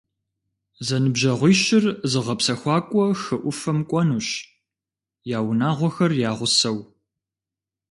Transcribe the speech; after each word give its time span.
Зэныбжьэгъуищыр 0.85 1.85
зыгъэпсэхуакӏуэ 2.11 3.05
хы 3.21 3.35
ӏуфэм 3.41 3.79
кӏуэнущ, 3.89 4.29
я 5.37 5.39
унагъуэхэр 5.49 6.11
я 6.29 6.31
гъусэу. 6.37 6.77